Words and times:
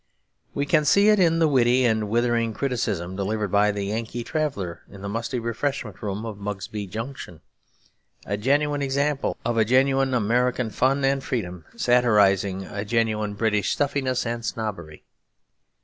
We 0.55 0.65
can 0.65 0.83
see 0.83 1.09
it 1.09 1.19
in 1.19 1.37
the 1.37 1.47
witty 1.47 1.85
and 1.85 2.09
withering 2.09 2.55
criticism 2.55 3.15
delivered 3.15 3.49
by 3.51 3.71
the 3.71 3.83
Yankee 3.83 4.23
traveller 4.23 4.81
in 4.89 5.03
the 5.03 5.07
musty 5.07 5.37
refreshment 5.37 6.01
room 6.01 6.25
of 6.25 6.39
Mugby 6.39 6.87
Junction; 6.87 7.39
a 8.25 8.35
genuine 8.35 8.81
example 8.81 9.37
of 9.45 9.57
a 9.59 9.63
genuinely 9.63 10.17
American 10.17 10.71
fun 10.71 11.05
and 11.05 11.23
freedom 11.23 11.65
satirising 11.75 12.63
a 12.65 12.83
genuinely 12.83 13.35
British 13.37 13.73
stuffiness 13.73 14.25
and 14.25 14.43
snobbery. 14.43 15.03